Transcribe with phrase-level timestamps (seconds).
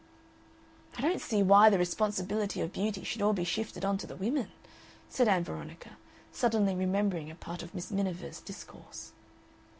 [0.97, 4.15] "I don't see why the responsibility of beauty should all be shifted on to the
[4.15, 4.47] women,"
[5.09, 5.91] said Ann Veronica,
[6.31, 9.11] suddenly remembering a part of Miss Miniver's discourse.